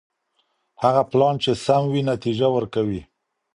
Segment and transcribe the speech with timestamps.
[0.81, 3.01] هغه پلان چي سم وي نتيجه ورکوي.